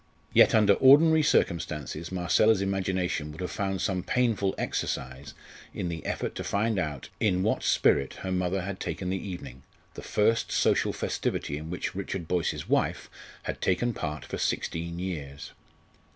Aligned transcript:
Yet 0.33 0.55
under 0.55 0.73
ordinary 0.73 1.21
circumstances 1.21 2.11
Marcella's 2.11 2.59
imagination 2.59 3.31
would 3.31 3.41
have 3.41 3.51
found 3.51 3.81
some 3.83 4.01
painful 4.01 4.55
exercise 4.57 5.35
in 5.75 5.89
the 5.89 6.03
effort 6.07 6.33
to 6.37 6.43
find 6.43 6.79
out 6.79 7.09
in 7.19 7.43
what 7.43 7.61
spirit 7.61 8.15
her 8.25 8.31
mother 8.31 8.61
had 8.63 8.79
taken 8.79 9.11
the 9.11 9.29
evening 9.29 9.61
the 9.93 10.01
first 10.01 10.51
social 10.51 10.91
festivity 10.91 11.55
in 11.55 11.69
which 11.69 11.93
Richard 11.93 12.27
Boyce's 12.27 12.67
wife 12.67 13.11
had 13.43 13.61
taken 13.61 13.93
part 13.93 14.25
for 14.25 14.39
sixteen 14.39 14.97
years. 14.97 15.51